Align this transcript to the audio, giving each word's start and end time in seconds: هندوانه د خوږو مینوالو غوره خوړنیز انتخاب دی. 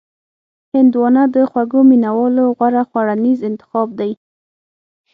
هندوانه 0.73 1.23
د 1.35 1.35
خوږو 1.49 1.79
مینوالو 1.89 2.43
غوره 2.57 2.83
خوړنیز 2.89 3.39
انتخاب 3.49 3.87
دی. 3.99 4.11